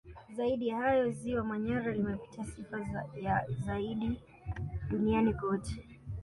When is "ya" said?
0.67-0.77, 2.79-3.05